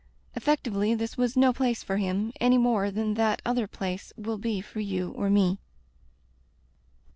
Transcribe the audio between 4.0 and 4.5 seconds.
will